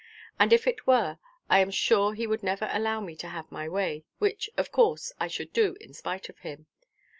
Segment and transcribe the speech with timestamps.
[0.39, 3.69] And if it were, I am sure he would never allow me to have my
[3.69, 6.65] way, which, of course, I should do in spite of him.